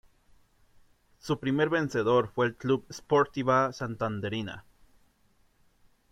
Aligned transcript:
Su 1.19 1.39
primer 1.39 1.69
vencedor 1.69 2.29
fue 2.33 2.47
el 2.47 2.55
club 2.55 2.87
Sportiva 2.91 3.71
Santanderina. 3.71 4.65